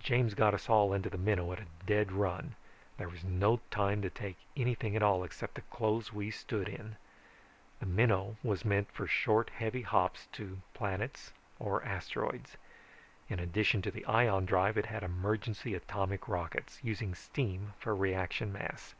[0.00, 2.56] "James got us all into the Minnow at a dead run.
[2.98, 6.96] There was no time to take anything at all except the clothes we stood in.
[7.78, 12.56] The Minnow was meant for short heavy hops to planets or asteroids.
[13.28, 18.52] In addition to the ion drive it had emergency atomic rockets, using steam for reaction
[18.52, 18.96] mass.